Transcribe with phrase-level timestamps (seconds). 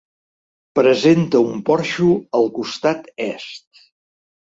[0.79, 2.09] Presenta un porxo
[2.41, 3.87] al costat est.